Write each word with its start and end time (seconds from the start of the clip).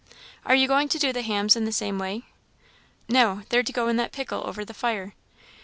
"Are 0.47 0.55
you 0.55 0.67
going 0.67 0.89
to 0.89 0.97
do 0.97 1.13
the 1.13 1.21
hams 1.21 1.55
in 1.55 1.65
the 1.65 1.71
same 1.71 1.99
way?" 1.99 2.23
"No; 3.07 3.43
they're 3.49 3.61
to 3.61 3.71
go 3.71 3.87
in 3.87 3.97
that 3.97 4.11
pickle 4.11 4.41
over 4.47 4.65
the 4.65 4.73
fire." 4.73 5.13